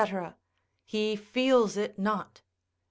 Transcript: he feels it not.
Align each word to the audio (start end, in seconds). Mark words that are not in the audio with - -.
he 0.83 1.15
feels 1.15 1.77
it 1.77 1.99
not. 1.99 2.41